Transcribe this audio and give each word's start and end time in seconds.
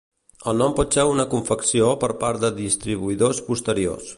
El 0.51 0.55
nom 0.61 0.71
pot 0.79 0.95
ser 0.97 1.03
una 1.09 1.25
confecció 1.35 1.91
per 2.05 2.11
part 2.25 2.43
de 2.47 2.53
distribuïdors 2.63 3.47
posteriors. 3.53 4.09